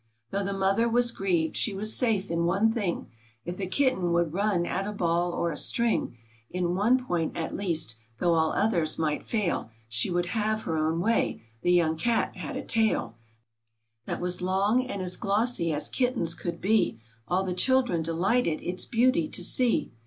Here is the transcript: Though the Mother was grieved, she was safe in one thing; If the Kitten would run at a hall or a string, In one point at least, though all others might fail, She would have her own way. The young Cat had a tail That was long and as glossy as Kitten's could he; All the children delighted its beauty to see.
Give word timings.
Though 0.31 0.43
the 0.43 0.51
Mother 0.51 0.89
was 0.89 1.11
grieved, 1.11 1.55
she 1.55 1.75
was 1.75 1.95
safe 1.95 2.31
in 2.31 2.45
one 2.45 2.71
thing; 2.71 3.11
If 3.45 3.57
the 3.57 3.67
Kitten 3.67 4.13
would 4.13 4.33
run 4.33 4.65
at 4.65 4.87
a 4.87 4.93
hall 4.97 5.31
or 5.31 5.51
a 5.51 5.55
string, 5.57 6.17
In 6.49 6.73
one 6.73 6.97
point 6.97 7.37
at 7.37 7.55
least, 7.55 7.97
though 8.19 8.33
all 8.33 8.51
others 8.51 8.97
might 8.97 9.21
fail, 9.23 9.69
She 9.87 10.09
would 10.09 10.25
have 10.33 10.63
her 10.63 10.75
own 10.75 11.01
way. 11.01 11.43
The 11.61 11.71
young 11.71 11.97
Cat 11.97 12.35
had 12.35 12.57
a 12.57 12.65
tail 12.65 13.15
That 14.07 14.19
was 14.19 14.41
long 14.41 14.83
and 14.87 15.03
as 15.03 15.17
glossy 15.17 15.71
as 15.71 15.87
Kitten's 15.87 16.33
could 16.33 16.59
he; 16.65 16.99
All 17.27 17.43
the 17.43 17.53
children 17.53 18.01
delighted 18.01 18.59
its 18.63 18.85
beauty 18.85 19.27
to 19.27 19.43
see. 19.43 19.91